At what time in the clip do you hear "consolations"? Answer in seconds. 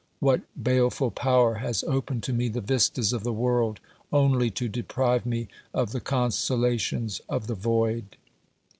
6.01-7.21